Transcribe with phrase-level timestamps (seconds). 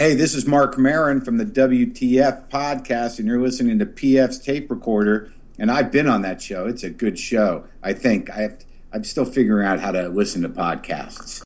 [0.00, 4.70] Hey, this is Marc Maron from the WTF podcast, and you're listening to PF's tape
[4.70, 5.32] recorder.
[5.58, 6.66] And I've been on that show.
[6.66, 7.64] It's a good show.
[7.82, 8.60] I think I have.
[8.60, 11.42] To, I'm still figuring out how to listen to podcasts.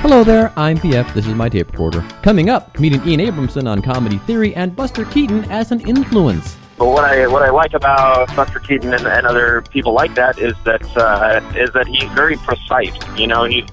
[0.00, 1.12] Hello there, I'm PF.
[1.12, 2.02] This is my tape recorder.
[2.22, 6.56] Coming up, meeting Ian Abramson on comedy theory and Buster Keaton as an influence.
[6.84, 10.38] But what I what I like about Buster Keaton and, and other people like that
[10.38, 12.92] is that uh, is that he's very precise.
[13.16, 13.64] You know, he's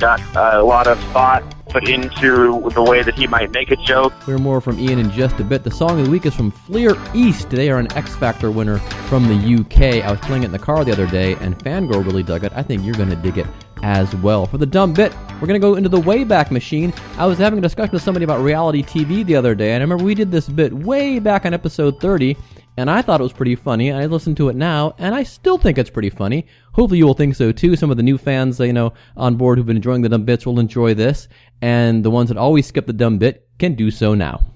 [0.00, 4.12] got a lot of thought put into the way that he might make a joke.
[4.24, 5.64] Hear more from Ian in just a bit.
[5.64, 7.50] The song of the week is from Fleur East.
[7.50, 10.04] They are an X Factor winner from the UK.
[10.04, 12.52] I was playing it in the car the other day, and Fangirl really dug it.
[12.54, 13.46] I think you're going to dig it
[13.82, 14.46] as well.
[14.46, 16.92] For the dumb bit, we're going to go into the Wayback Machine.
[17.18, 19.84] I was having a discussion with somebody about reality TV the other day, and I
[19.84, 22.36] remember we did this bit way back on episode 30,
[22.76, 23.92] and I thought it was pretty funny.
[23.92, 26.46] I listened to it now, and I still think it's pretty funny.
[26.72, 27.76] Hopefully, you will think so too.
[27.76, 30.46] Some of the new fans, you know, on board who've been enjoying the dumb bits
[30.46, 31.28] will enjoy this,
[31.62, 34.55] and the ones that always skip the dumb bit can do so now.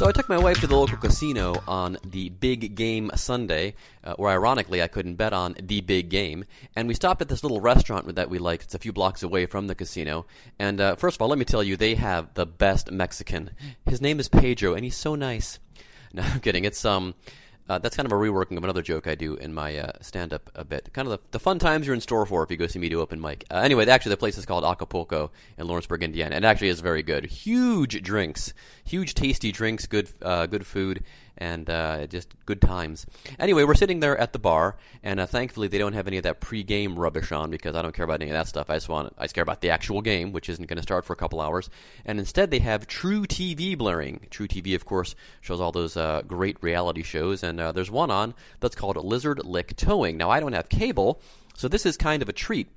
[0.00, 4.14] So I took my wife to the local casino on the Big Game Sunday, uh,
[4.14, 6.46] where ironically I couldn't bet on the big game.
[6.74, 8.62] And we stopped at this little restaurant that we like.
[8.62, 10.24] It's a few blocks away from the casino.
[10.58, 13.50] And uh, first of all, let me tell you, they have the best Mexican.
[13.84, 15.58] His name is Pedro, and he's so nice.
[16.14, 16.64] No, I'm kidding.
[16.64, 17.14] It's um,
[17.70, 20.32] uh, that's kind of a reworking of another joke I do in my uh, stand
[20.32, 20.92] up a bit.
[20.92, 22.88] Kind of the, the, fun times you're in store for if you go see me
[22.88, 23.44] do open mic.
[23.48, 27.04] Uh, anyway, actually, the place is called Acapulco in Lawrenceburg, Indiana, and actually is very
[27.04, 27.26] good.
[27.26, 31.04] Huge drinks, huge tasty drinks, good uh, good food,
[31.40, 33.06] and uh, just good times.
[33.38, 36.22] Anyway, we're sitting there at the bar, and uh, thankfully they don't have any of
[36.24, 38.68] that pre-game rubbish on because I don't care about any of that stuff.
[38.70, 41.04] I just want I just care about the actual game, which isn't going to start
[41.04, 41.70] for a couple hours.
[42.04, 44.26] And instead, they have truTV blaring.
[44.30, 48.10] True TV, of course, shows all those uh, great reality shows, and uh, there's one
[48.10, 50.16] on that's called Lizard Lick Towing.
[50.16, 51.20] Now, I don't have cable,
[51.56, 52.68] so this is kind of a treat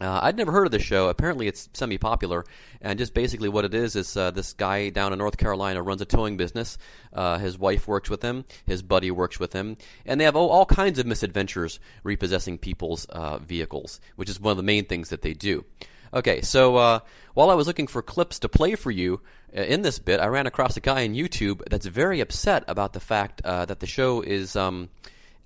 [0.00, 1.08] uh, I'd never heard of this show.
[1.08, 2.44] Apparently, it's semi popular.
[2.80, 6.00] And just basically, what it is is uh, this guy down in North Carolina runs
[6.00, 6.78] a towing business.
[7.12, 10.50] Uh, his wife works with him, his buddy works with him, and they have all,
[10.50, 15.10] all kinds of misadventures repossessing people's uh, vehicles, which is one of the main things
[15.10, 15.64] that they do.
[16.12, 17.00] Okay, so uh,
[17.34, 19.20] while I was looking for clips to play for you
[19.56, 22.94] uh, in this bit, I ran across a guy on YouTube that's very upset about
[22.94, 24.90] the fact that the show is, um,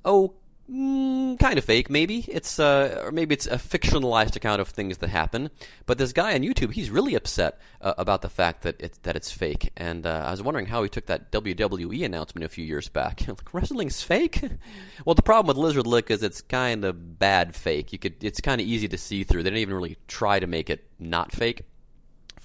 [0.04, 0.34] oh,
[0.70, 2.26] Mm, kind of fake, maybe.
[2.28, 5.50] It's uh, or maybe it's a fictionalized account of things that happen.
[5.86, 9.16] But this guy on YouTube, he's really upset uh, about the fact that it's that
[9.16, 9.72] it's fake.
[9.78, 13.22] And uh, I was wondering how he took that WWE announcement a few years back.
[13.28, 14.42] like, wrestling's fake?
[15.06, 17.90] well, the problem with Lizard Lick is it's kind of bad fake.
[17.94, 19.44] You could, it's kind of easy to see through.
[19.44, 21.62] They didn't even really try to make it not fake.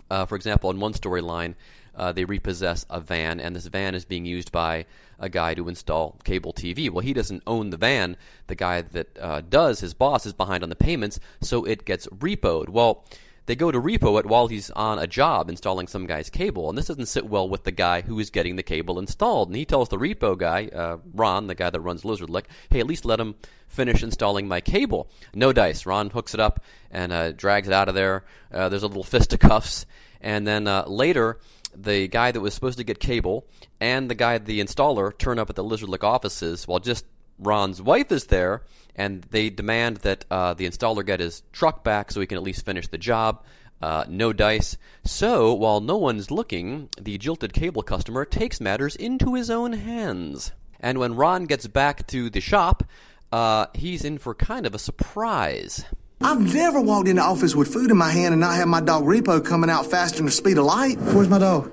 [0.09, 1.56] Uh, for example, in one storyline,
[1.95, 4.85] uh, they repossess a van, and this van is being used by
[5.19, 6.89] a guy to install cable TV.
[6.89, 8.17] Well, he doesn't own the van.
[8.47, 12.07] The guy that uh, does, his boss, is behind on the payments, so it gets
[12.07, 12.69] repoed.
[12.69, 13.05] Well,
[13.45, 16.77] they go to repo it while he's on a job installing some guy's cable, and
[16.77, 19.49] this doesn't sit well with the guy who is getting the cable installed.
[19.49, 22.79] And he tells the repo guy, uh, Ron, the guy that runs Lizard Lick, hey,
[22.79, 23.35] at least let him
[23.67, 25.09] finish installing my cable.
[25.33, 25.85] No dice.
[25.85, 28.23] Ron hooks it up and uh, drags it out of there.
[28.51, 29.85] Uh, there's a little fisticuffs,
[30.21, 31.39] and then uh, later
[31.75, 33.45] the guy that was supposed to get cable
[33.79, 37.06] and the guy, the installer, turn up at the Lizard Lick offices while just
[37.39, 38.63] Ron's wife is there,
[38.95, 42.44] and they demand that uh, the installer get his truck back so he can at
[42.44, 43.44] least finish the job.
[43.81, 44.78] Uh, no dice.
[45.03, 50.53] So, while no one's looking, the jilted cable customer takes matters into his own hands.
[50.79, 52.83] And when Ron gets back to the shop,
[53.31, 55.85] uh, he's in for kind of a surprise.
[56.23, 58.79] I've never walked in the office with food in my hand and not have my
[58.79, 60.97] dog Repo coming out faster than the speed of light.
[60.97, 61.69] Where's my dog?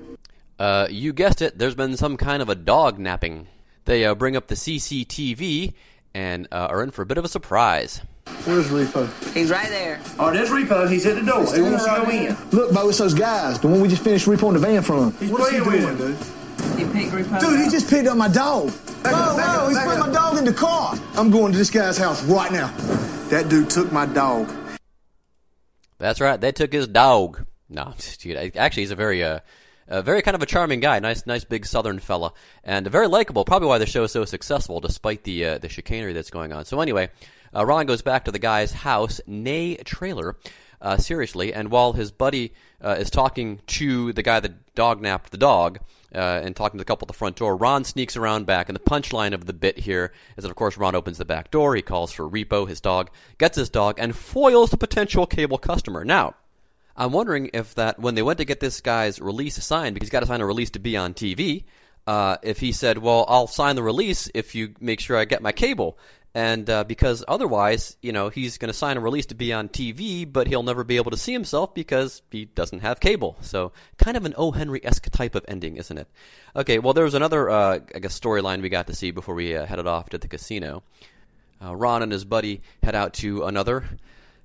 [0.59, 1.57] Uh, you guessed it.
[1.57, 3.47] There's been some kind of a dog napping.
[3.85, 5.73] They uh, bring up the CCTV
[6.13, 8.01] and uh, are in for a bit of a surprise.
[8.43, 9.33] Where's Repo?
[9.33, 10.01] He's right there.
[10.19, 10.89] Oh, there's Repo.
[10.89, 11.45] He's at the door.
[11.53, 12.37] He wants to go in.
[12.51, 13.57] Look, Bo, it's those guys.
[13.59, 15.13] The one we just finished repoing the van from.
[15.13, 16.17] He's What's he doing, dude?
[16.77, 18.67] He picked Repo Dude, he just picked up my dog.
[19.01, 20.95] Back whoa, whoa, he's putting my dog in the car.
[21.15, 22.67] I'm going to this guy's house right now.
[23.31, 24.53] That dude took my dog.
[25.99, 26.39] That's right.
[26.39, 27.45] They took his dog.
[27.69, 29.39] No, dude, actually, he's a very, uh,
[29.87, 30.99] a very kind of a charming guy.
[30.99, 33.45] Nice, nice big Southern fella, and very likable.
[33.45, 36.65] Probably why the show is so successful, despite the uh, the chicanery that's going on.
[36.65, 37.09] So anyway,
[37.55, 40.35] uh, Ron goes back to the guy's house, nay trailer.
[40.81, 41.53] uh, seriously.
[41.53, 45.79] And while his buddy uh, is talking to the guy that dog napped the dog
[46.13, 48.67] uh, and talking to the couple at the front door, Ron sneaks around back.
[48.69, 51.51] And the punchline of the bit here is that, of course, Ron opens the back
[51.51, 51.75] door.
[51.75, 56.03] He calls for Repo, his dog, gets his dog, and foils the potential cable customer.
[56.03, 56.35] Now,
[56.97, 60.11] I'm wondering if that when they went to get this guy's release signed, because he's
[60.11, 61.63] got to sign a release to be on TV,
[62.07, 65.41] uh, if he said, "Well, I'll sign the release if you make sure I get
[65.41, 65.97] my cable,"
[66.33, 69.67] and uh, because otherwise, you know, he's going to sign a release to be on
[69.67, 73.35] TV, but he'll never be able to see himself because he doesn't have cable.
[73.41, 74.51] So, kind of an O.
[74.51, 76.07] Henry esque type of ending, isn't it?
[76.55, 79.55] Okay, well, there was another, uh, I guess, storyline we got to see before we
[79.55, 80.83] uh, headed off to the casino.
[81.61, 83.83] Uh, Ron and his buddy head out to another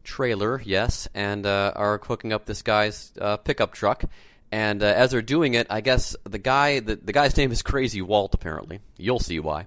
[0.03, 4.05] trailer, yes, and uh, are hooking up this guy's uh, pickup truck.
[4.51, 8.03] And as they're doing it, I guess the guy, the, the guy's name is Crazy
[8.03, 8.35] Walt.
[8.35, 9.67] Apparently, you'll see why,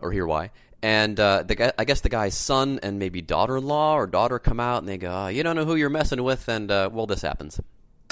[0.00, 0.50] or hear why.
[0.82, 4.60] And uh, the guy, I guess the guy's son and maybe daughter-in-law or daughter come
[4.60, 7.06] out and they go, oh, "You don't know who you're messing with," and uh, well,
[7.06, 7.60] this happens.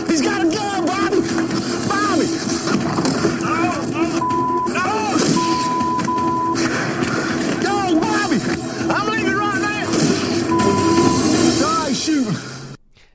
[0.08, 1.20] He's got a gun, Bobby!
[1.88, 2.85] Bobby!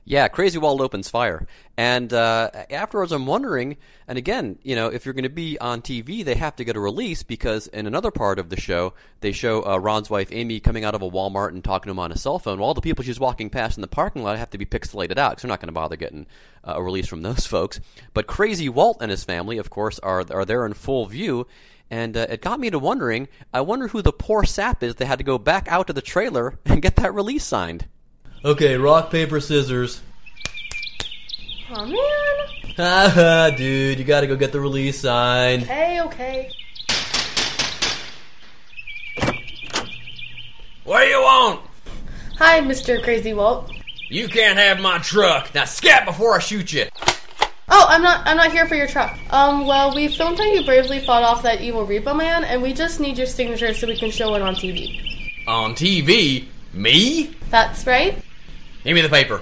[0.04, 1.46] Yeah, Crazy Walt opens fire.
[1.76, 3.76] And uh, afterwards, I'm wondering,
[4.08, 6.74] and again, you know, if you're going to be on TV, they have to get
[6.74, 10.58] a release because in another part of the show, they show uh, Ron's wife, Amy,
[10.58, 12.58] coming out of a Walmart and talking to him on a cell phone.
[12.58, 15.18] Well, all the people she's walking past in the parking lot have to be pixelated
[15.18, 16.26] out because they're not going to bother getting
[16.64, 17.78] uh, a release from those folks.
[18.12, 21.46] But Crazy Walt and his family, of course, are, are there in full view.
[21.90, 25.06] And uh, it got me to wondering, I wonder who the poor sap is that
[25.06, 27.86] had to go back out to the trailer and get that release signed.
[28.44, 30.00] Okay, rock, paper, scissors.
[31.70, 32.74] Oh man.
[32.76, 35.62] Haha, dude, you gotta go get the release sign.
[35.62, 36.50] Okay, okay.
[40.82, 41.60] What do you want?
[42.38, 43.00] Hi, Mr.
[43.04, 43.70] Crazy Walt.
[44.08, 45.54] You can't have my truck.
[45.54, 46.86] Now scat before I shoot you.
[47.68, 48.26] Oh, I'm not.
[48.26, 49.16] I'm not here for your truck.
[49.30, 49.68] Um.
[49.68, 52.98] Well, we filmed how you bravely fought off that evil Repo Man, and we just
[52.98, 55.46] need your signature so we can show it on TV.
[55.46, 56.46] On TV?
[56.72, 57.30] Me?
[57.48, 58.20] That's right.
[58.84, 59.40] Give me the paper.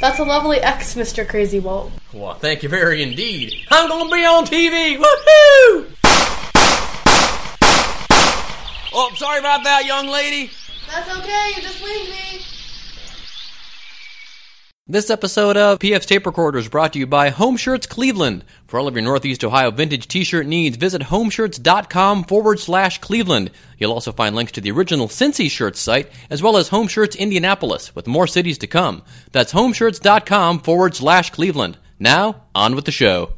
[0.00, 1.26] That's a lovely X, Mr.
[1.26, 1.92] Crazy Walt.
[2.12, 3.54] Well, thank you very indeed.
[3.70, 4.96] I'm gonna be on TV.
[4.98, 5.88] Woohoo!
[8.94, 10.50] Oh, sorry about that, young lady.
[10.90, 11.52] That's okay.
[11.56, 12.51] You just winged me.
[14.92, 18.44] This episode of PF's Tape Recorder is brought to you by Home Shirts Cleveland.
[18.66, 23.50] For all of your Northeast Ohio vintage t-shirt needs, visit homeshirts.com forward slash Cleveland.
[23.78, 27.16] You'll also find links to the original Cincy Shirts site, as well as Home Shirts
[27.16, 29.00] Indianapolis, with more cities to come.
[29.30, 31.78] That's homeshirts.com forward slash Cleveland.
[31.98, 33.32] Now, on with the show.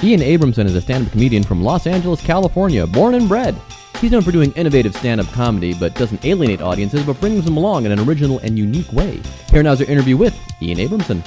[0.00, 3.56] Ian Abramson is a stand-up comedian from Los Angeles, California, born and bred.
[4.00, 7.84] He's known for doing innovative stand-up comedy, but doesn't alienate audiences, but brings them along
[7.84, 9.20] in an original and unique way.
[9.50, 11.20] Here now is our interview with Ian Abramson.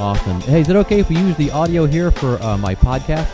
[0.00, 0.40] Awesome.
[0.40, 3.28] Hey, is it okay if we use the audio here for uh, my podcast?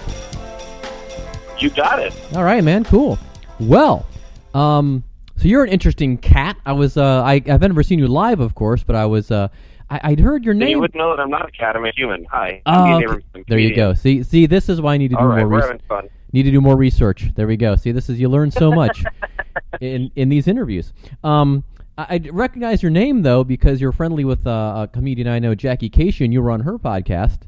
[1.63, 2.13] You got it.
[2.35, 2.83] All right, man.
[2.83, 3.21] Cool.
[3.61, 4.05] Well,
[4.53, 5.05] um,
[5.37, 6.57] so you're an interesting cat.
[6.65, 9.49] I was, uh, I, I've never seen you live, of course, but I was, uh,
[9.91, 10.69] I, I'd heard your name.
[10.69, 11.77] You would know that I'm not a cat.
[11.77, 12.25] I'm a human.
[12.27, 12.63] Hi.
[12.67, 13.23] Oh, okay.
[13.49, 13.95] There you go.
[13.95, 15.71] See, see, this is why I need to do All right, more we're research.
[15.71, 16.09] having fun.
[16.33, 17.31] Need to do more research.
[17.35, 17.77] There we go.
[17.77, 19.05] See, this is you learn so much
[19.81, 20.93] in in these interviews.
[21.23, 21.63] Um,
[21.97, 25.55] I, I recognize your name though because you're friendly with uh, a comedian I know,
[25.55, 26.33] Jackie Kashian.
[26.33, 27.41] You were on her podcast.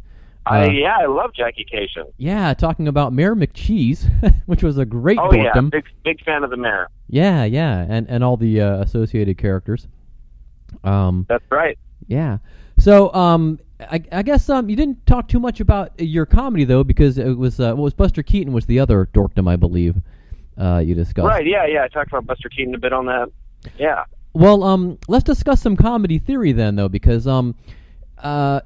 [0.47, 2.13] I, Uh, yeah, I love Jackie Kashian.
[2.19, 4.09] Yeah, talking about Mayor McCheese,
[4.47, 6.89] which was a great Oh yeah, big big fan of the mayor.
[7.09, 9.89] Yeah, yeah, and and all the uh, associated characters.
[10.85, 11.79] Um, That's right.
[12.07, 12.39] yeah.
[12.79, 16.85] So, um, I, I guess um, you didn't talk too much about your comedy though,
[16.85, 19.97] because it was uh, what was Buster Keaton was the other dorkdom I believe
[20.59, 21.27] uh, you discussed.
[21.27, 21.47] Right.
[21.47, 21.67] Yeah.
[21.67, 21.83] Yeah.
[21.85, 23.31] I talked about Buster Keaton a bit on that.
[23.79, 24.05] Yeah.
[24.35, 27.55] Well, um, let's discuss some comedy theory then, though, because um,
[28.19, 28.61] uh,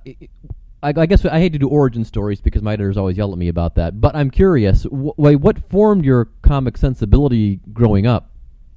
[0.82, 3.38] I, I guess I hate to do origin stories because my editors always yell at
[3.38, 4.00] me about that.
[4.00, 8.30] But I'm curious, wh- wh- what formed your comic sensibility growing up?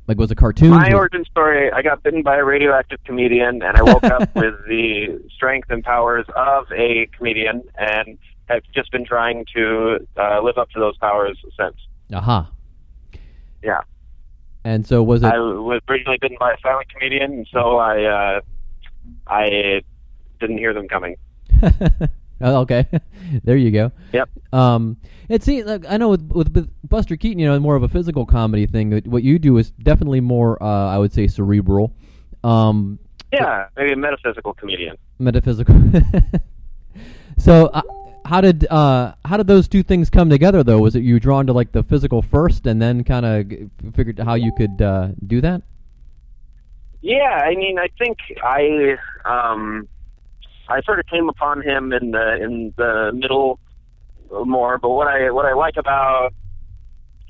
[0.08, 0.72] Like, was it cartoons?
[0.72, 4.36] My or- origin story: I got bitten by a radioactive comedian, and I woke up
[4.36, 8.18] with the strength and powers of a comedian, and
[8.50, 11.78] have just been trying to uh, live up to those powers since.
[12.12, 12.52] Aha.
[13.64, 13.80] Yeah.
[14.66, 15.28] And so was it?
[15.28, 18.42] I was originally bitten by a silent comedian, and so I uh,
[19.28, 19.82] I
[20.42, 21.16] didn't hear them coming.
[22.42, 22.86] Oh, okay,
[23.46, 23.92] there you go.
[24.12, 24.30] Yep.
[24.52, 24.98] Um,
[25.30, 28.26] it seems like I know with, with Buster Keaton, you know, more of a physical
[28.26, 28.92] comedy thing.
[29.06, 31.94] What you do is definitely more, uh, I would say, cerebral.
[32.44, 33.00] Um,
[33.32, 34.98] Yeah, maybe a metaphysical comedian.
[35.20, 35.74] metaphysical.
[37.38, 37.82] so, uh,
[38.26, 40.64] how did uh, how did those two things come together?
[40.64, 44.20] Though, was it you drawn to like the physical first, and then kind of figured
[44.20, 45.62] how you could uh, do that?
[47.02, 49.88] Yeah, I mean, I think I um,
[50.68, 53.60] I sort of came upon him in the in the middle
[54.32, 54.78] more.
[54.78, 56.34] But what I what I like about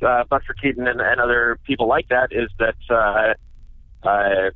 [0.03, 4.49] uh, Buster Keaton and, and other people like that is that uh, uh,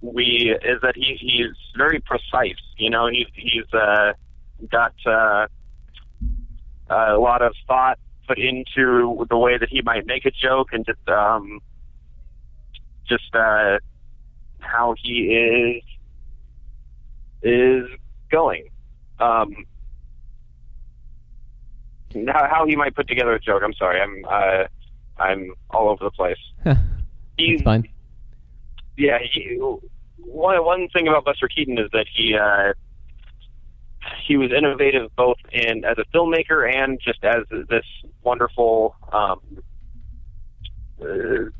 [0.00, 2.60] we is that he he's very precise.
[2.76, 4.12] You know, he, he's uh,
[4.70, 5.46] got uh,
[6.88, 10.84] a lot of thought put into the way that he might make a joke and
[10.84, 11.60] just um,
[13.08, 13.78] just uh,
[14.60, 15.82] how he is
[17.42, 17.86] is
[18.30, 18.68] going.
[19.18, 19.66] Um,
[22.26, 23.62] how, how he might put together a joke.
[23.64, 24.00] I'm sorry.
[24.00, 24.64] I'm uh,
[25.22, 26.38] I'm all over the place.
[27.38, 27.88] He's fine.
[28.96, 29.18] yeah.
[29.32, 29.58] He,
[30.18, 32.72] one one thing about Buster Keaton is that he uh,
[34.26, 37.84] he was innovative both in as a filmmaker and just as this
[38.22, 39.40] wonderful um,
[41.02, 41.50] uh,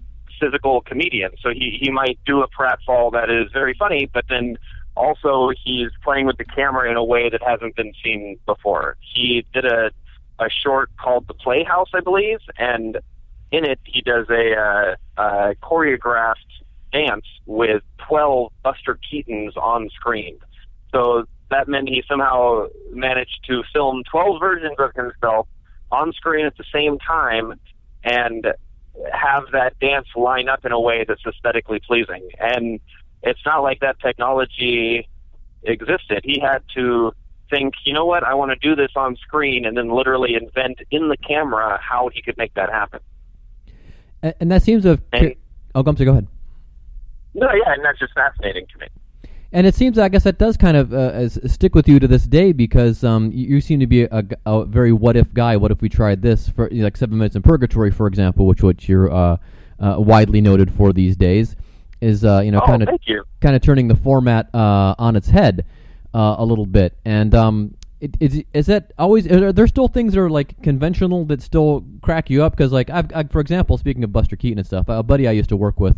[0.41, 1.33] physical comedian.
[1.43, 4.57] So he he might do a pratfall that is very funny, but then
[5.01, 8.97] also he's playing with the camera in a way that hasn't been seen before.
[9.01, 9.91] He did a
[10.41, 12.99] a short called The Playhouse, I believe, and
[13.53, 16.37] in it he does a, uh, uh, choreographed
[16.93, 20.39] dance with 12 Buster Keatons on screen.
[20.93, 25.47] So that meant he somehow managed to film 12 versions of himself
[25.93, 27.61] on screen at the same time
[28.03, 28.47] and
[29.13, 32.29] have that dance line up in a way that's aesthetically pleasing.
[32.39, 32.81] And
[33.23, 35.09] it's not like that technology
[35.63, 36.21] existed.
[36.25, 37.13] He had to
[37.51, 40.79] think, you know what, I want to do this on screen, and then literally invent
[40.91, 43.01] in the camera how he could make that happen.
[44.23, 45.03] And, and that seems to have.
[45.13, 45.35] And-
[45.75, 45.95] oh, I'm.
[45.95, 46.27] Go ahead.
[47.35, 48.87] No, yeah, and that's just fascinating to me.
[49.53, 52.25] And it seems, I guess, that does kind of uh, stick with you to this
[52.25, 55.57] day because um, you, you seem to be a, a, very what if guy.
[55.57, 58.47] What if we tried this for you know, like Seven Minutes in Purgatory, for example,
[58.47, 59.37] which what you're uh,
[59.81, 61.57] uh, widely noted for these days,
[62.01, 62.89] is uh, you know Oh, kind of
[63.41, 65.65] kind of turning the format uh, on its head
[66.15, 66.97] uh, a little bit.
[67.05, 69.31] And um, it, is is that always?
[69.31, 72.57] Are there still things that are like conventional that still crack you up?
[72.57, 75.33] Because like I've, I, for example, speaking of Buster Keaton and stuff, a buddy I
[75.33, 75.97] used to work with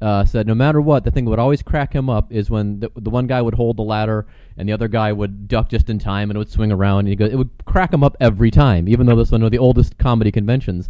[0.00, 2.80] uh, said no matter what, the thing that would always crack him up is when
[2.80, 4.26] the, the one guy would hold the ladder
[4.56, 7.00] and the other guy would duck just in time and it would swing around.
[7.00, 9.50] And he goes, it would crack him up every time, even though this one of
[9.50, 10.88] the oldest comedy conventions.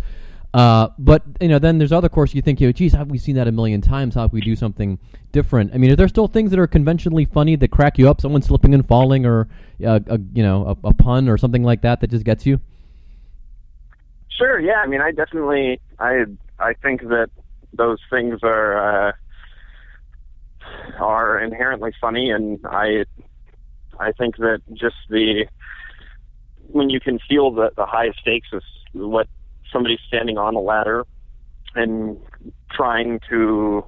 [0.54, 3.18] Uh, but you know, then there's other courses you think, you know, geez, have we
[3.18, 4.14] seen that a million times?
[4.14, 4.98] How if we do something
[5.30, 5.74] different?
[5.74, 8.20] I mean, are there still things that are conventionally funny that crack you up?
[8.20, 9.48] Someone slipping and falling, or
[9.86, 12.60] uh, a, you know, a, a pun or something like that that just gets you?
[14.30, 14.76] Sure, yeah.
[14.82, 16.24] I mean, I definitely, I,
[16.58, 17.28] I think that
[17.74, 19.12] those things are uh,
[20.98, 23.04] are inherently funny, and I,
[24.00, 25.44] I think that just the
[26.70, 28.62] when you can feel the the high stakes of
[28.92, 29.26] what
[29.72, 31.04] somebody's standing on a ladder
[31.74, 32.16] and
[32.72, 33.84] trying to,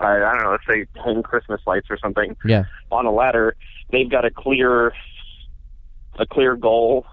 [0.00, 2.64] I, I don't know, let's say hang Christmas lights or something Yeah.
[2.90, 3.56] on a ladder,
[3.90, 4.92] they've got a clear
[6.16, 7.04] a clear goal,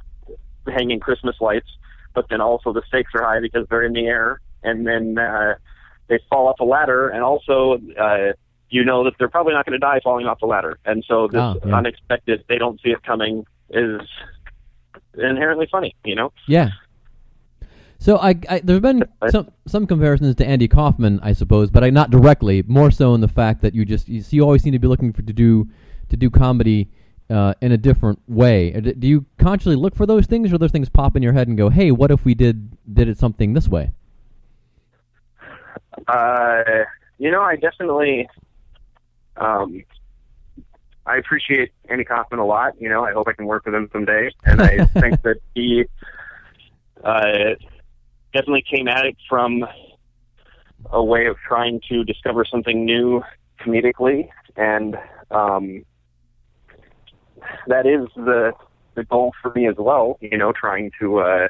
[0.67, 1.67] hanging Christmas lights,
[2.13, 5.55] but then also the stakes are high because they're in the air, and then uh,
[6.07, 8.33] they fall off a ladder, and also uh,
[8.69, 11.27] you know that they're probably not going to die falling off the ladder, and so
[11.27, 11.75] this Oh, yeah.
[11.75, 14.01] unexpected, they don't see it coming, is
[15.17, 16.31] inherently funny, you know.
[16.47, 16.69] Yeah.
[18.01, 21.91] So I, I there's been some some comparisons to Andy Kaufman, I suppose, but I
[21.91, 22.63] not directly.
[22.63, 25.13] More so in the fact that you just you, you always seem to be looking
[25.13, 25.69] for to do
[26.09, 26.89] to do comedy
[27.29, 28.73] uh, in a different way.
[28.73, 31.47] Uh, Do you consciously look for those things, or those things pop in your head
[31.47, 33.91] and go, "Hey, what if we did did it something this way?"
[36.07, 36.63] Uh,
[37.19, 38.27] you know, I definitely,
[39.37, 39.83] um,
[41.05, 42.81] I appreciate Andy Kaufman a lot.
[42.81, 45.85] You know, I hope I can work with him someday, and I think that he
[47.03, 47.53] uh,
[48.33, 49.65] definitely came at it from
[50.91, 53.21] a way of trying to discover something new
[53.59, 54.97] comedically, and
[55.29, 55.83] um,
[57.67, 58.53] that is the
[58.95, 60.17] the goal for me as well.
[60.21, 61.47] You know, trying to uh,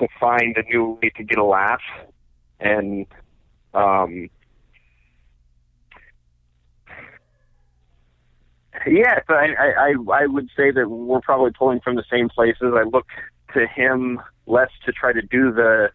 [0.00, 1.82] to find a new way to get a laugh
[2.58, 3.06] and
[3.74, 4.28] um
[8.86, 12.82] yeah I i i would say that we're probably pulling from the same places i
[12.82, 13.06] look
[13.54, 15.90] to him less to try to do the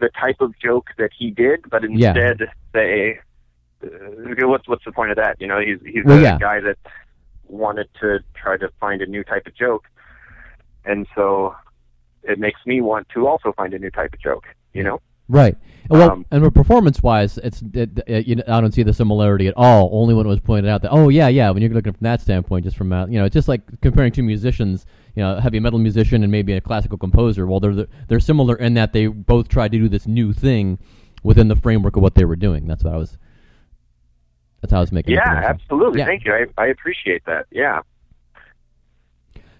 [0.00, 2.08] the type of joke that he did but Yeah.
[2.14, 2.38] instead
[2.74, 3.18] say
[3.84, 3.88] uh,
[4.52, 6.38] what's what's the point of that you know he's he's Well, a yeah.
[6.38, 6.78] guy that
[7.48, 8.08] wanted to
[8.42, 9.84] try to find a new type of joke
[10.84, 11.54] and so
[12.22, 15.56] it makes me want to also find a new type of joke you know Right.
[15.88, 19.48] Well, Um, and performance wise, it's it, it, you know, I don't see the similarity
[19.48, 19.90] at all.
[19.92, 22.20] Only when it was pointed out that oh yeah yeah when you're looking from that
[22.20, 25.40] standpoint, just from uh, you know, it's just like comparing two musicians, you know, a
[25.40, 27.46] heavy metal musician and maybe a classical composer.
[27.46, 30.78] Well, they're they're similar in that they both tried to do this new thing
[31.22, 32.66] within the framework of what they were doing.
[32.66, 33.18] That's what I was.
[34.62, 35.14] That's how I was making.
[35.14, 36.00] Yeah, absolutely.
[36.00, 36.06] Yeah.
[36.06, 36.32] Thank you.
[36.32, 37.46] I, I appreciate that.
[37.50, 37.80] Yeah.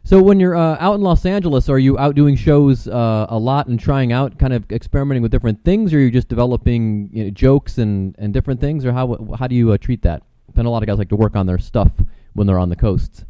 [0.06, 3.38] So when you're uh, out in Los Angeles, are you out doing shows uh, a
[3.38, 7.08] lot and trying out, kind of experimenting with different things, or are you just developing
[7.10, 10.22] you know, jokes and, and different things, or how how do you uh, treat that?
[10.54, 11.90] Know a lot of guys like to work on their stuff
[12.34, 13.24] when they're on the coasts.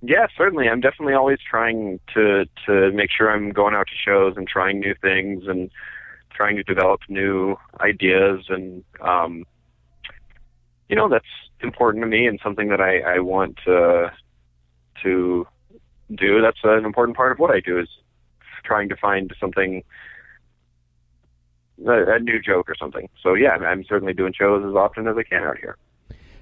[0.00, 0.68] Yeah, certainly.
[0.68, 4.80] I'm definitely always trying to to make sure I'm going out to shows and trying
[4.80, 5.70] new things and
[6.30, 9.44] trying to develop new ideas and um
[10.88, 11.26] you know that's
[11.60, 14.12] important to me and something that I I want to
[15.02, 15.46] to
[16.14, 16.40] do.
[16.40, 17.88] That's an important part of what I do is
[18.64, 19.82] trying to find something
[21.86, 23.08] a, a new joke or something.
[23.22, 25.76] So yeah, I'm, certainly doing shows as often as I can out here.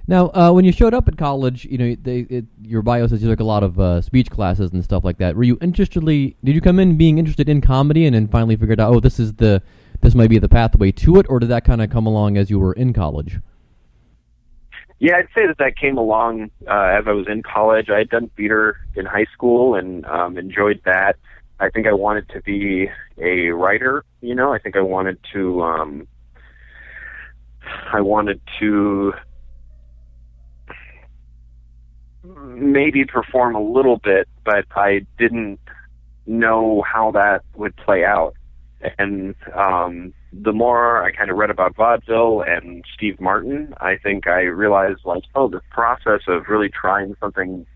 [0.09, 3.23] Now, uh, when you showed up at college, you know they, it, your bio says
[3.23, 5.35] you took a lot of uh, speech classes and stuff like that.
[5.35, 6.37] Were you interestedly?
[6.45, 9.19] Did you come in being interested in comedy and then finally figured out, oh, this
[9.19, 9.61] is the
[10.03, 12.51] this might be the pathway to it, or did that kind of come along as
[12.51, 13.41] you were in college?
[14.99, 17.91] Yeah, I'd say that that came along uh, as I was in college.
[17.91, 21.17] I had done theater in high school and um, enjoyed that.
[21.61, 22.89] I think I wanted to be
[23.19, 24.05] a writer.
[24.21, 25.63] You know, I think I wanted to.
[25.63, 26.09] Um,
[27.93, 29.13] I wanted to
[32.25, 35.61] maybe perform a little bit, but I didn't
[36.27, 38.36] know how that would play out.
[38.99, 44.27] And um, the more I kind of read about vaudeville and Steve Martin, I think
[44.27, 47.67] I realized like, oh, the process of really trying something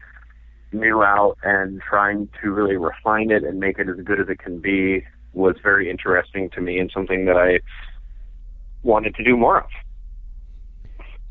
[0.72, 4.38] new out and trying to really refine it and make it as good as it
[4.38, 7.60] can be was very interesting to me and something that I
[8.82, 9.70] wanted to do more of.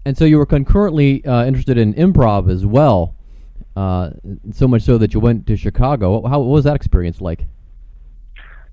[0.05, 3.15] And so you were concurrently uh, interested in improv as well,
[3.75, 4.11] uh,
[4.51, 6.25] so much so that you went to Chicago.
[6.27, 7.45] How what was that experience like?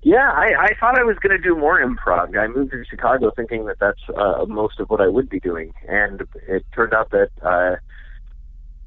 [0.07, 2.33] Yeah, I, I thought I was going to do more improv.
[2.39, 5.73] I moved to Chicago thinking that that's uh, most of what I would be doing,
[5.85, 7.75] and it turned out that uh,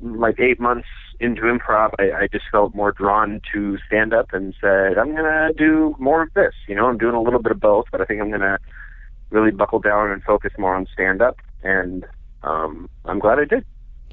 [0.01, 0.89] like eight months
[1.21, 5.25] into improv, I, I just felt more drawn to stand up and said, I'm going
[5.25, 6.55] to do more of this.
[6.67, 8.57] You know, I'm doing a little bit of both, but I think I'm going to
[9.29, 12.07] really buckle down and focus more on stand up, and
[12.45, 13.67] um, I'm glad I did.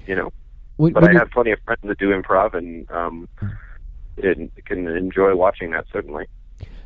[0.06, 0.34] You know,
[0.76, 3.30] When- but when I you- have plenty of friends that do improv, and um,
[4.18, 6.26] it, can enjoy watching that certainly.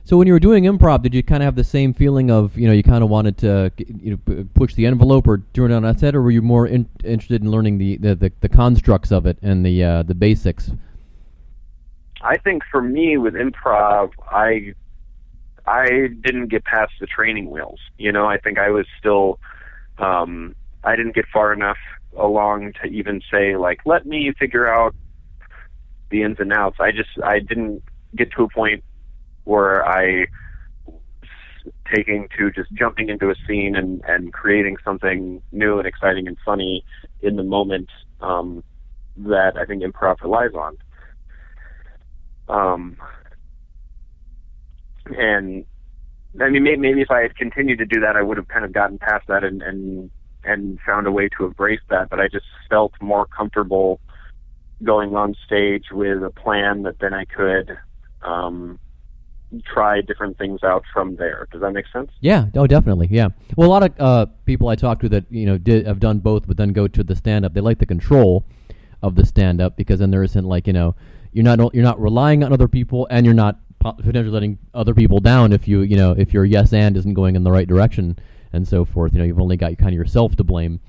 [0.04, 2.58] So when you were doing improv, did you kind of have the same feeling of
[2.58, 5.76] you know you kind of wanted to you know push the envelope or turn it
[5.76, 8.50] on its head, or were you more in, interested in learning the, the, the, the
[8.50, 10.72] constructs of it and the uh, the basics?
[12.24, 14.74] I think for me with improv, I
[15.66, 17.80] I didn't get past the training wheels.
[17.98, 19.40] You know, I think I was still
[20.00, 21.78] um I didn't get far enough
[22.18, 24.96] along to even say like let me figure out
[26.10, 26.78] the ins and outs.
[26.80, 27.84] I just I didn't
[28.16, 28.84] get to a point
[29.44, 30.28] where I
[31.94, 36.38] taking to just jumping into a scene and and creating something new and exciting and
[36.44, 36.84] funny
[37.22, 38.64] in the moment um
[39.18, 40.78] that I think improv relies on.
[42.48, 42.98] Um,
[45.06, 45.66] and
[46.40, 48.66] I mean, maybe, maybe if I had continued to do that, I would have kind
[48.66, 50.10] of gotten past that and and
[50.44, 52.10] and found a way to embrace that.
[52.10, 54.00] But I just felt more comfortable
[54.84, 57.78] going on stage with a plan that then I could
[58.24, 58.80] um,
[59.66, 61.48] try different things out from there.
[61.52, 62.12] Does that make sense?
[62.20, 63.30] Yeah, oh, definitely, yeah.
[63.56, 66.20] Well, a lot of uh, people I talk to that you know did have done
[66.20, 67.54] both, but then go to the stand up.
[67.54, 68.46] They like the control
[69.02, 70.96] of the stand up because then there isn't like you know
[71.34, 75.20] you're not you're not relying on other people and you're not potentially letting other people
[75.20, 78.18] down if you you know if your yes and isn't going in the right direction
[78.54, 79.14] and so forth.
[79.14, 80.80] You know, you've only got kind of yourself to blame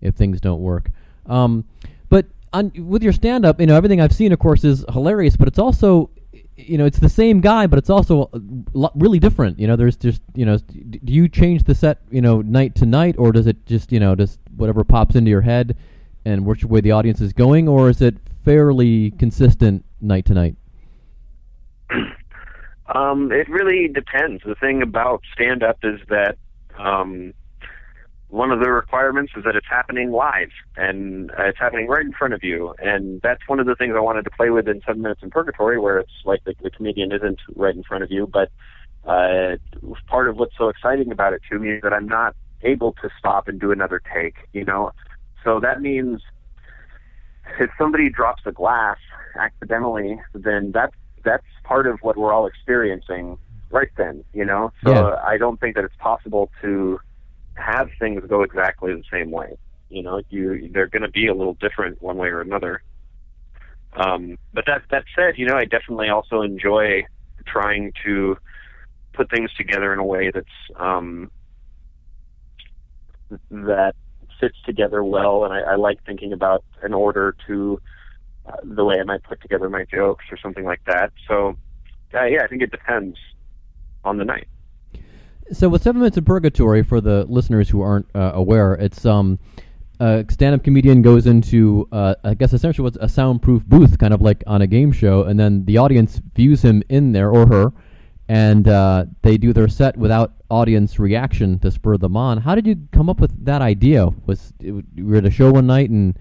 [0.00, 0.90] if things don't work.
[1.26, 1.64] Um,
[2.08, 5.36] but on, with your stand up, you know, everything I've seen, of course, is hilarious,
[5.36, 6.10] but it's also
[6.56, 8.30] you know, it's the same guy, but it's also
[8.94, 9.58] really different.
[9.58, 12.86] You know, there's just, you know, do you change the set, you know, night to
[12.86, 15.76] night, or does it just, you know, just whatever pops into your head
[16.24, 20.56] and which way the audience is going, or is it fairly consistent night to night?
[22.88, 24.44] Um, it really depends.
[24.44, 26.38] The thing about stand up is that
[26.78, 27.34] um,
[28.36, 32.34] one of the requirements is that it's happening live and it's happening right in front
[32.34, 32.74] of you.
[32.78, 35.30] And that's one of the things I wanted to play with in Seven Minutes in
[35.30, 38.26] Purgatory, where it's like the, the comedian isn't right in front of you.
[38.30, 38.50] But
[39.06, 39.56] uh,
[40.06, 43.08] part of what's so exciting about it to me is that I'm not able to
[43.18, 44.92] stop and do another take, you know?
[45.42, 46.20] So that means
[47.58, 48.98] if somebody drops a glass
[49.38, 50.94] accidentally, then that's
[51.24, 53.38] that's part of what we're all experiencing
[53.70, 54.24] right then.
[54.34, 55.16] You know, so Yeah.
[55.26, 57.00] I don't think that it's possible to
[57.56, 59.56] have things go exactly the same way.
[59.88, 62.82] You know, you they're going to be a little different one way or another.
[63.94, 67.04] Um, but that that said, you know, I definitely also enjoy
[67.46, 68.36] trying to
[69.14, 71.30] put things together in a way that's um,
[73.50, 73.94] that
[74.40, 77.80] fits together well, and I, I like thinking about an order to
[78.46, 81.12] uh, the way I might put together my jokes or something like that.
[81.26, 81.56] So,
[82.14, 83.16] uh, yeah, I think it depends
[84.04, 84.48] on the night.
[85.52, 89.38] So with Seven Minutes in Purgatory, for the listeners who aren't uh, aware, it's um,
[90.00, 94.20] a stand-up comedian goes into, uh, I guess, essentially what's a soundproof booth, kind of
[94.20, 97.72] like on a game show, and then the audience views him in there or her,
[98.28, 102.38] and uh, they do their set without audience reaction to spur them on.
[102.38, 104.08] How did you come up with that idea?
[104.26, 106.18] Was it, you were at a show one night and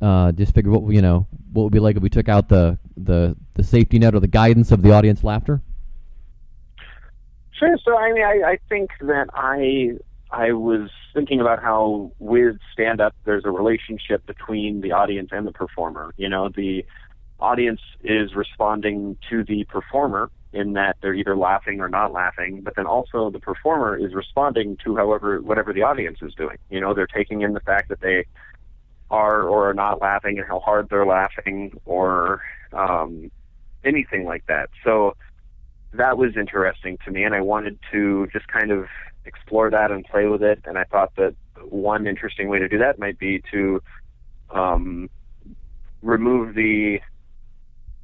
[0.00, 2.78] uh, just figured what you know what would be like if we took out the
[2.96, 5.62] the the safety net or the guidance of the audience laughter?
[7.84, 9.98] So I mean, I, I think that I
[10.30, 15.46] I was thinking about how with stand up there's a relationship between the audience and
[15.46, 16.12] the performer.
[16.16, 16.84] You know, the
[17.38, 22.74] audience is responding to the performer in that they're either laughing or not laughing, but
[22.76, 26.56] then also the performer is responding to however whatever the audience is doing.
[26.68, 28.26] You know, they're taking in the fact that they
[29.10, 33.30] are or are not laughing and how hard they're laughing or um,
[33.84, 34.70] anything like that.
[34.82, 35.14] So
[35.94, 38.86] that was interesting to me, and I wanted to just kind of
[39.24, 40.60] explore that and play with it.
[40.64, 41.34] And I thought that
[41.68, 43.82] one interesting way to do that might be to
[44.50, 45.10] um,
[46.02, 47.00] remove the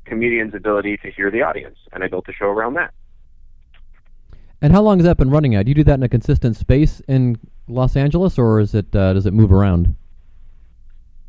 [0.04, 2.92] comedian's ability to hear the audience, and I built a show around that.
[4.60, 5.66] And how long has that been running at?
[5.66, 9.12] Do you do that in a consistent space in Los Angeles, or is it uh,
[9.12, 9.94] does it move around?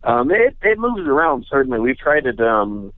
[0.04, 1.80] Um, it it moves around certainly.
[1.80, 2.91] We've tried it um,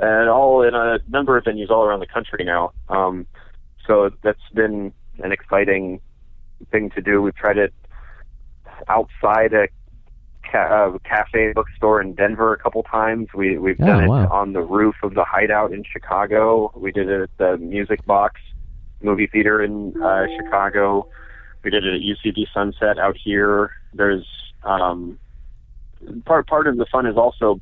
[0.00, 2.72] at all in a number of venues all around the country now.
[2.88, 3.26] Um,
[3.86, 6.00] so that's been an exciting
[6.70, 7.20] thing to do.
[7.20, 7.74] We've tried it
[8.88, 9.68] outside a
[10.50, 13.28] ca- uh, cafe bookstore in Denver a couple times.
[13.34, 16.72] We we've Oh, done it on the roof of the Hideout in Chicago.
[16.76, 18.40] We did it at the Music Box
[19.02, 21.08] movie theater in uh, Chicago.
[21.64, 23.72] We did it at UCB Sunset out here.
[23.94, 24.26] There's
[24.64, 25.18] um,
[26.24, 27.60] part part of the fun is also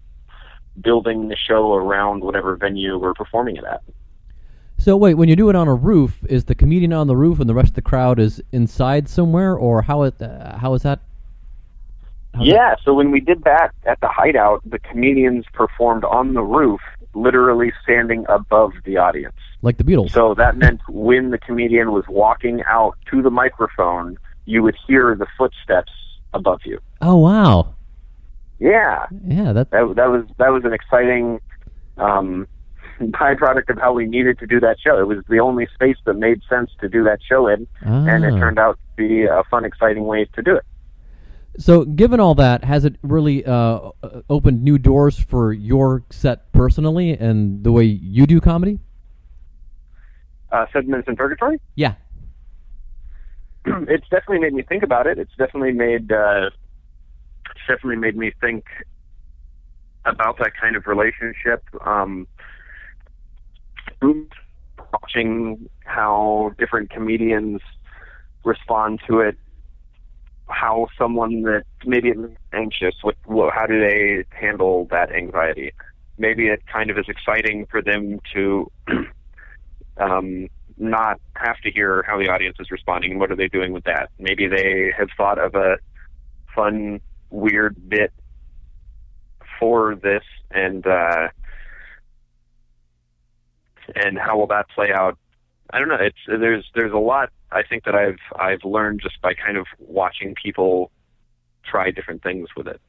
[0.81, 3.83] building the show around whatever venue we're performing it at.
[4.79, 7.39] So wait, when you do it on a roof, is the comedian on the roof
[7.39, 10.83] and the rest of the crowd is inside somewhere, or how it uh, how is
[10.83, 11.01] that?
[12.41, 16.81] Yeah, so when we did that at the Hideout, the comedians performed on the roof,
[17.13, 19.35] literally standing above the audience.
[19.63, 20.13] like the Beatles?
[20.13, 25.15] So that meant when the comedian was walking out to the microphone, you would hear
[25.17, 25.93] the footsteps
[26.33, 26.79] above you.
[27.03, 27.75] oh wow,
[28.61, 31.40] Yeah, yeah, that that that was that was an exciting
[31.96, 32.46] um,
[33.01, 34.99] byproduct of how we needed to do that show.
[35.01, 38.35] It was the only space that made sense to do that show in, and it
[38.35, 38.38] Ah.
[38.38, 40.64] turned out to be a fun, exciting way to do it.
[41.59, 43.53] So, given all that, has it really uh,
[44.03, 48.79] uh, opened new doors for your set personally and the way you do comedy?
[50.53, 51.59] Uh, Seven Minutes in Purgatory.
[51.77, 51.94] Yeah.
[53.66, 55.18] it's definitely made me think about it.
[55.18, 56.51] It's definitely made uh,
[57.71, 58.65] definitely made me think
[60.05, 61.63] about that kind of relationship.
[61.85, 62.27] Um,
[64.93, 67.61] watching how different comedians
[68.45, 69.37] respond to it,
[70.49, 72.17] how someone that maybe is
[72.53, 75.73] anxious, what, what how do they handle that anxiety?
[76.19, 78.71] Maybe it kind of is exciting for them to
[79.97, 83.73] um, not have to hear how the audience is responding and what are they doing
[83.73, 84.11] with that.
[84.19, 85.77] Maybe they have thought of a
[86.55, 88.12] fun, weird bit
[89.59, 91.29] for this, and uh,
[93.95, 95.19] and how will that play out?
[95.73, 95.99] I don't know.
[96.01, 99.66] It's there's there's a lot I think that I've I've learned just by kind of
[99.79, 100.90] watching people
[101.64, 102.81] try different things with it.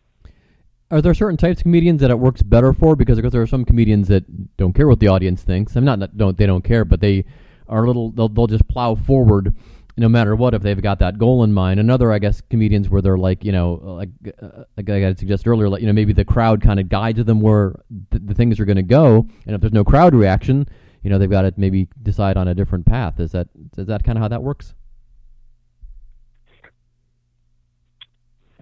[0.89, 2.95] Are there certain types of comedians that it works better for?
[2.95, 5.75] Because there are some comedians that don't care what the audience thinks.
[5.75, 7.25] I'm not that don't they don't care, but they
[7.67, 9.54] are a little they'll they'll just plow forward
[9.97, 11.80] no matter what if they've got that goal in mind.
[11.80, 14.10] Another, I guess, comedians where they're like you know like
[14.41, 17.23] uh, like I had suggested earlier, like you know maybe the crowd kind of guides
[17.23, 17.75] them where
[18.12, 20.67] th- the things are going to go, and if there's no crowd reaction,
[21.04, 23.19] you know they've got to maybe decide on a different path.
[23.19, 24.73] Is that is that kind of how that works?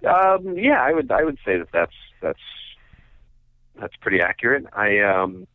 [0.06, 2.40] Um, yeah, I would I would say that that's that's
[3.78, 4.64] that's pretty accurate.
[4.72, 5.46] I um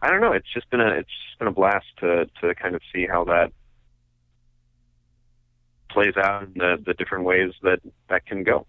[0.00, 0.32] I don't know.
[0.32, 3.24] It's just been a it's just been a blast to to kind of see how
[3.24, 3.52] that
[5.98, 8.66] plays out in the the different ways that that can go.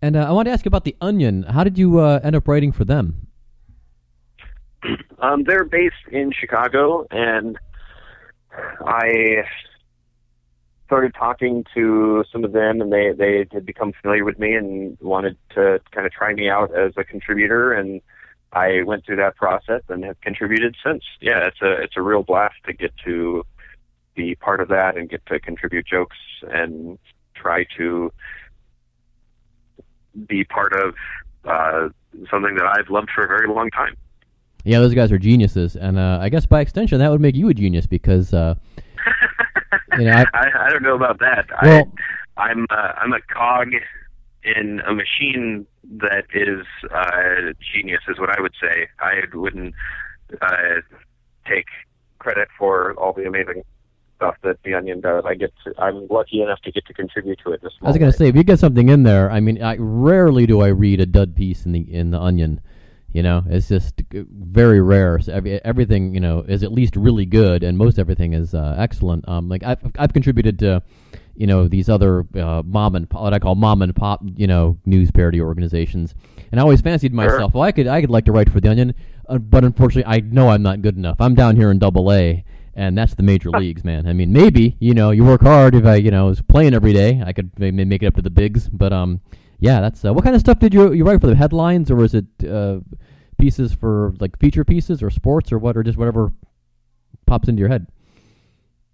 [0.00, 1.42] And uh, I want to ask you about the Onion.
[1.42, 3.26] How did you uh, end up writing for them?
[5.20, 7.56] Um, they're based in Chicago, and
[8.84, 9.44] I
[10.84, 14.98] started talking to some of them, and they they had become familiar with me and
[15.00, 18.02] wanted to kind of try me out as a contributor, and
[18.52, 21.04] I went through that process and have contributed since.
[21.22, 23.46] Yeah, it's a it's a real blast to get to
[24.14, 26.16] be part of that and get to contribute jokes
[26.48, 26.98] and
[27.34, 28.12] try to
[30.26, 30.94] be part of
[31.44, 31.88] uh,
[32.30, 33.96] something that I've loved for a very long time.
[34.64, 37.48] Yeah, those guys are geniuses, and uh, I guess by extension that would make you
[37.50, 38.54] a genius because uh,
[39.98, 41.46] you know I, I, I don't know about that.
[41.62, 41.92] Well-
[42.36, 43.68] I, I'm uh, I'm a cog
[44.42, 45.66] in a machine
[45.98, 48.88] that is uh, genius, is what I would say.
[49.00, 49.74] I wouldn't
[50.40, 50.80] uh,
[51.46, 51.66] take
[52.18, 53.62] credit for all the amazing
[54.16, 55.24] stuff that the Onion does.
[55.26, 57.62] I get to, I'm lucky enough to get to contribute to it.
[57.62, 59.76] This I was going to say, if you get something in there, I mean, I
[59.78, 62.60] rarely do I read a dud piece in the in the Onion.
[63.12, 65.20] You know, it's just very rare.
[65.20, 68.74] So every, everything you know is at least really good, and most everything is uh,
[68.76, 69.28] excellent.
[69.28, 70.82] Um, like I've I've contributed to,
[71.36, 74.48] you know, these other uh, mom and pop, what I call mom and pop, you
[74.48, 76.12] know, news parody organizations,
[76.50, 77.54] and I always fancied myself.
[77.54, 78.94] Well, I could I could like to write for the Onion,
[79.28, 81.18] uh, but unfortunately, I know I'm not good enough.
[81.20, 82.44] I'm down here in Double A,
[82.76, 84.06] and that's the major leagues, man.
[84.06, 85.74] I mean, maybe you know, you work hard.
[85.74, 88.22] If I you know was playing every day, I could maybe make it up to
[88.22, 88.68] the bigs.
[88.68, 89.20] But um,
[89.58, 91.96] yeah, that's uh, what kind of stuff did you you write for the headlines, or
[91.96, 92.80] was it uh,
[93.38, 96.32] pieces for like feature pieces, or sports, or what, or just whatever
[97.26, 97.86] pops into your head?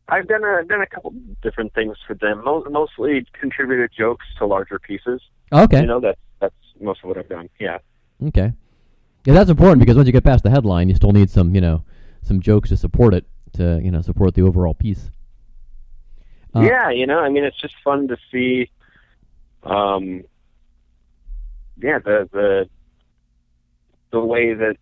[0.08, 2.44] I've done a done a couple different things for them.
[2.44, 5.20] Mo- mostly contributed jokes to larger pieces.
[5.52, 7.48] Okay, You know, that's that's most of what I've done.
[7.58, 7.78] Yeah.
[8.28, 8.52] okay,
[9.24, 11.60] yeah, that's important because once you get past the headline, you still need some you
[11.60, 11.84] know
[12.22, 15.10] some jokes to support it to you know support the overall piece.
[16.54, 18.70] Uh, yeah, you know, I mean, it's just fun to see.
[19.62, 20.24] Um,
[21.80, 22.68] yeah, the the
[24.10, 24.76] the way that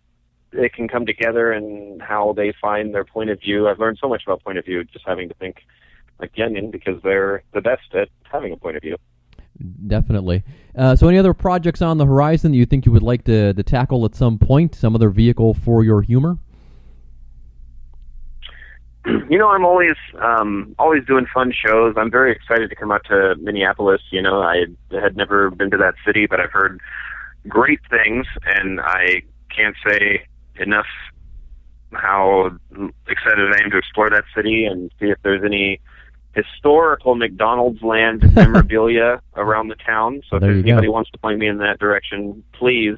[0.51, 3.67] it can come together and how they find their point of view.
[3.67, 5.63] I've learned so much about point of view just having to think
[6.19, 8.97] like the Onion because they're the best at having a point of view.
[9.87, 10.43] Definitely.
[10.75, 13.53] Uh, so, any other projects on the horizon that you think you would like to,
[13.53, 14.75] to tackle at some point?
[14.75, 16.37] Some other vehicle for your humor?
[19.29, 21.95] You know, I'm always um, always doing fun shows.
[21.97, 24.01] I'm very excited to come out to Minneapolis.
[24.11, 26.79] You know, I had never been to that city, but I've heard
[27.47, 29.21] great things, and I
[29.55, 30.25] can't say
[30.57, 30.85] enough
[31.93, 32.51] how
[33.07, 35.79] excited I am to explore that city and see if there's any
[36.35, 40.21] historical McDonald's land memorabilia around the town.
[40.29, 40.69] So if There there's go.
[40.69, 42.97] anybody wants to point me in that direction, please.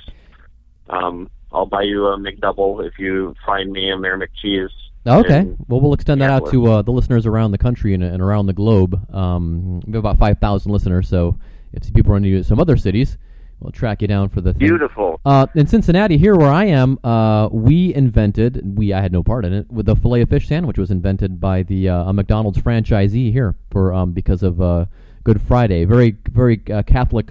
[0.90, 4.70] Um, I'll buy you a McDouble if you find me a Mayor McCheese.
[5.06, 5.48] Okay.
[5.68, 8.46] Well, we'll extend that out to uh, the listeners around the country and, and around
[8.46, 9.00] the globe.
[9.14, 11.40] Um, we have about 5,000 listeners, so
[11.74, 13.18] if people are in some other cities,
[13.60, 14.60] we'll track you down for the thing.
[14.60, 15.20] Beautiful.
[15.26, 19.44] Uh, in Cincinnati, here where I am, uh, we invented, we I had no part
[19.46, 22.60] in it, with the filet of fish sandwich was invented by the uh, a McDonald's
[22.60, 24.86] franchisee here for um, because of uh,
[25.24, 25.86] Good Friday.
[25.86, 27.30] Very very uh, Catholic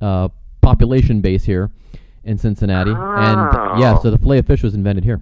[0.00, 0.28] uh,
[0.60, 1.70] population base here
[2.24, 4.00] in Cincinnati, and yeah, Oh.
[4.02, 5.20] so the filet of fish was invented here.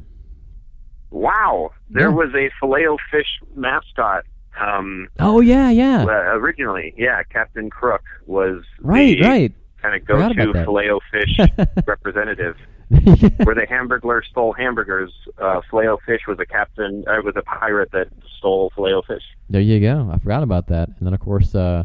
[1.17, 2.15] Wow, there Yeah.
[2.15, 4.25] was a filet fish mascot.
[4.61, 9.53] Um, Oh yeah, yeah, uh, originally, yeah, Captain Crook was right, the right.
[9.81, 11.39] kind of go-to filet fish
[11.87, 12.57] representative.
[12.89, 17.03] Where the Hamburglar stole hamburgers, uh, filet fish was a captain.
[17.09, 19.23] Uh, was a pirate that stole filet fish.
[19.51, 20.09] there you go.
[20.13, 21.85] I forgot about that, and then of course uh,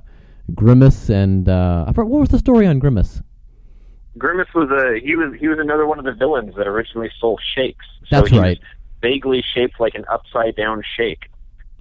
[0.54, 3.22] Grimace and uh, I forgot what was the story on Grimace.
[4.18, 7.40] Grimace was a he was he was another one of the villains that originally stole
[7.56, 7.86] shakes.
[8.08, 8.60] So That's right.
[9.02, 11.30] Vaguely shaped like an upside down shake.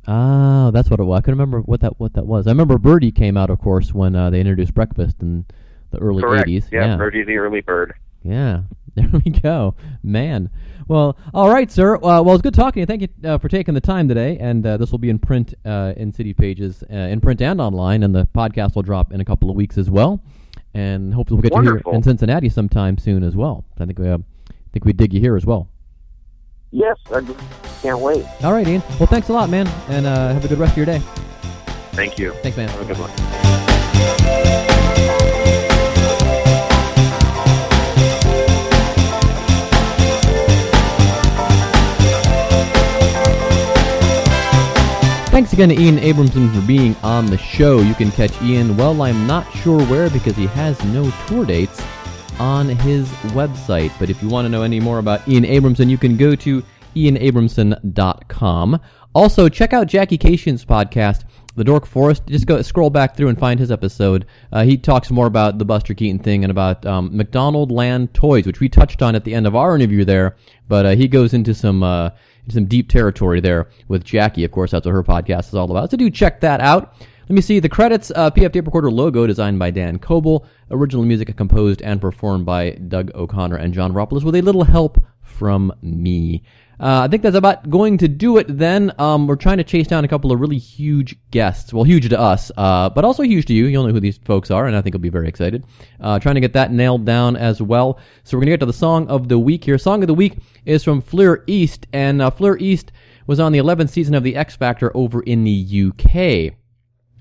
[0.07, 1.19] Ah, that's what it was.
[1.19, 2.47] I couldn't remember what that what that was.
[2.47, 5.45] I remember Birdie came out, of course, when uh, they introduced breakfast in
[5.91, 6.49] the early Correct.
[6.49, 6.71] '80s.
[6.73, 7.95] Yeah, yeah, Birdie the early bird.
[8.23, 8.63] yeah.
[8.97, 10.51] There we go, man.
[10.89, 11.95] Well, all right, sir.
[11.95, 12.87] Uh, well, it's good talking to you.
[12.87, 14.37] Thank you uh, for taking the time today.
[14.39, 17.61] And uh, this will be in print, uh, in City Pages, uh, in print and
[17.61, 18.03] online.
[18.03, 20.21] And the podcast will drop in a couple of weeks as well.
[20.75, 21.93] And hopefully we'll get you Wonderful.
[21.93, 23.65] here in Cincinnati sometime soon as well.
[23.79, 24.19] I think we uh,
[24.73, 25.69] think we dig you here as well.
[26.73, 27.39] Yes, I just
[27.83, 28.25] can't wait.
[28.43, 28.83] All right, Ian.
[28.99, 31.01] Well, thanks a lot, man, and uh, have a good rest of your day.
[31.93, 32.33] Thank you.
[32.43, 32.69] Thanks, man.
[32.69, 33.11] Have a good one.
[45.31, 47.81] Thanks again to Ian Abramson for being on the show.
[47.81, 51.81] You can catch Ian, well, I'm not sure where because he has no tour dates
[52.41, 53.93] on his website.
[53.99, 56.65] But if you want to know any more about Ian Abramson, you can go to
[56.97, 58.81] ianabramson.com.
[59.15, 61.25] Also, check out Jackie Kashian's podcast,
[61.57, 62.27] The Dork Forest.
[62.27, 64.25] Just go scroll back through and find his episode.
[64.53, 68.47] Uh, he talks more about the Buster Keaton thing and about um, McDonald Land toys,
[68.47, 70.37] which we touched on at the end of our interview there.
[70.67, 72.11] But uh, he goes into some uh,
[72.49, 74.45] some deep territory there with Jackie.
[74.45, 75.91] Of course, that's what her podcast is all about.
[75.91, 76.95] So do check that out.
[77.31, 78.11] Let me see the credits.
[78.11, 80.45] Uh, PF Tape Recorder logo designed by Dan Coble.
[80.73, 85.01] Original music composed and performed by Doug O'Connor and John Ropolis with a little help
[85.23, 86.43] from me.
[86.81, 88.93] Uh, I think that's about going to do it then.
[88.99, 91.73] Um, we're trying to chase down a couple of really huge guests.
[91.73, 93.67] Well, huge to us, uh, but also huge to you.
[93.67, 95.65] You'll know who these folks are, and I think you'll be very excited.
[96.01, 98.01] Uh, trying to get that nailed down as well.
[98.25, 99.79] So we're going to get to the song of the week here.
[99.79, 102.91] Song of the week is from Fleur East, and uh, Fleur East
[103.29, 106.57] was on the 11th season of The X Factor over in the UK.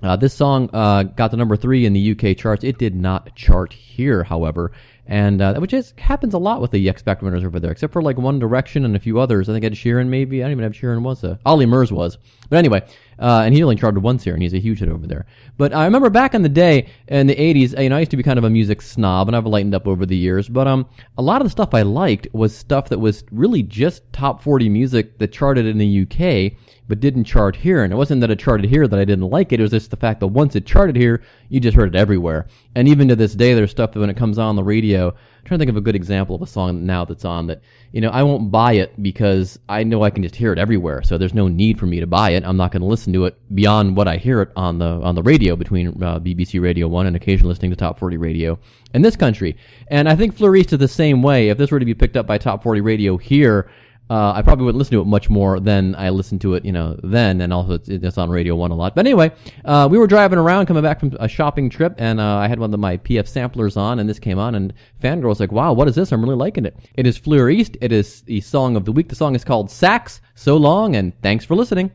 [0.01, 2.63] Uh, this song uh, got to number three in the UK charts.
[2.63, 4.71] It did not chart here, however,
[5.05, 7.91] and uh, which is happens a lot with the X Factor winners over there, except
[7.91, 9.49] for like One Direction and a few others.
[9.49, 10.41] I think Ed Sheeran maybe.
[10.41, 11.23] I don't even have Sheeran was.
[11.23, 12.17] Uh, Ollie Murs was,
[12.49, 12.81] but anyway,
[13.19, 15.25] uh, and he only charted once here, and he's a huge hit over there.
[15.57, 18.17] But I remember back in the day in the '80s, you know, I used to
[18.17, 20.47] be kind of a music snob, and I've lightened up over the years.
[20.47, 24.11] But um, a lot of the stuff I liked was stuff that was really just
[24.13, 26.53] top 40 music that charted in the UK
[26.89, 27.83] but didn't chart here.
[27.83, 29.59] And it wasn't that it charted here that I didn't like it.
[29.59, 32.47] It was just the fact that once it charted here, you just heard it everywhere.
[32.75, 35.59] And even to this day, there's stuff that when it comes on the radio, Trying
[35.59, 38.09] to think of a good example of a song now that's on that, you know,
[38.09, 41.01] I won't buy it because I know I can just hear it everywhere.
[41.01, 42.43] So there's no need for me to buy it.
[42.43, 45.15] I'm not going to listen to it beyond what I hear it on the, on
[45.15, 48.59] the radio between uh, BBC Radio 1 and occasionally listening to Top 40 Radio
[48.93, 49.57] in this country.
[49.87, 51.49] And I think Fleur East is the same way.
[51.49, 53.69] If this were to be picked up by Top 40 Radio here,
[54.09, 56.71] uh, I probably wouldn't listen to it much more than I listened to it, you
[56.71, 58.95] know, then, and also it's, it's on Radio 1 a lot.
[58.95, 59.31] But anyway,
[59.65, 62.59] uh, we were driving around, coming back from a shopping trip, and uh, I had
[62.59, 65.73] one of my PF samplers on, and this came on, and Fangirl was like, wow,
[65.73, 66.11] what is this?
[66.11, 66.75] I'm really liking it.
[66.95, 67.77] It is Fleur East.
[67.81, 69.09] It is the song of the week.
[69.09, 70.21] The song is called Sax.
[70.35, 71.91] So long, and thanks for listening.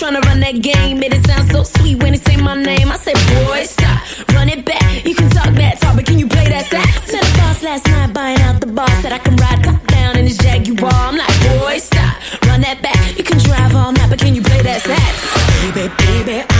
[0.00, 0.98] Trying to run that game.
[0.98, 2.88] Made it sound so sweet when he say my name.
[2.88, 4.00] I said, boy, stop,
[4.32, 5.04] run it back.
[5.04, 7.12] You can talk that talk, but can you play that sax?
[7.12, 10.16] Met a boss last night buying out the boss that I can ride top down
[10.16, 10.90] in his Jaguar.
[10.90, 12.16] I'm like, boy, stop,
[12.48, 12.96] run that back.
[13.18, 15.12] You can drive all night, but can you play that sax?
[15.60, 16.59] Baby, baby, I've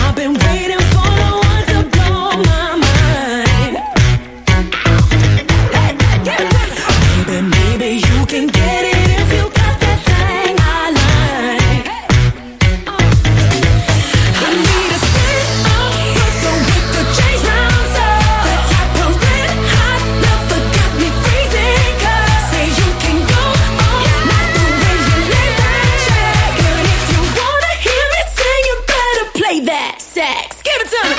[30.21, 30.61] sax.
[30.63, 31.15] Give it to me.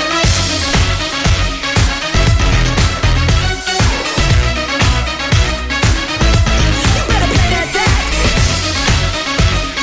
[7.09, 8.09] Better play that sax.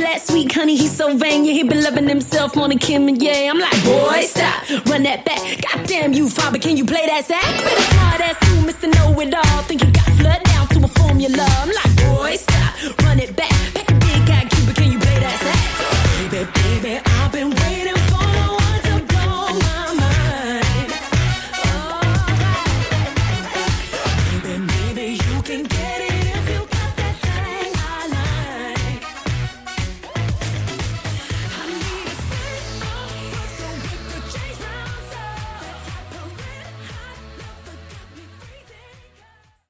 [0.03, 1.47] Last week, honey, he's so vain.
[1.47, 3.49] Yeah, he been loving himself more than Kanye.
[3.49, 5.41] I'm like, boy, stop, run that back.
[5.62, 7.47] Goddamn you, father, can you play that sax?
[7.95, 8.87] Smart ass too, Mr.
[8.97, 9.62] Know It All.
[9.62, 11.47] Think you got flood down to a formula.
[11.62, 11.88] I'm like,